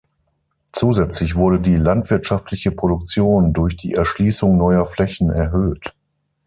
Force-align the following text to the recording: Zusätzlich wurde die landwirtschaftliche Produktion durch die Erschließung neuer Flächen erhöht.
Zusätzlich 0.71 1.35
wurde 1.35 1.59
die 1.59 1.75
landwirtschaftliche 1.75 2.71
Produktion 2.71 3.53
durch 3.53 3.75
die 3.77 3.93
Erschließung 3.93 4.57
neuer 4.57 4.83
Flächen 4.87 5.29
erhöht. 5.29 5.93